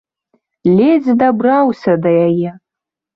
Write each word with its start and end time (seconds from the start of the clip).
Ледзь 0.77 1.11
дабраўся 1.23 1.93
да 2.07 2.15
яе. 2.27 2.55